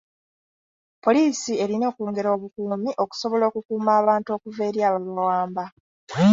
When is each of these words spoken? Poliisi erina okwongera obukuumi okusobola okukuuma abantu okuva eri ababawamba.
Poliisi 1.03 1.51
erina 1.63 1.85
okwongera 1.91 2.29
obukuumi 2.35 2.89
okusobola 3.03 3.43
okukuuma 3.47 3.91
abantu 4.01 4.29
okuva 4.35 4.61
eri 4.69 4.79
ababawamba. 4.87 5.65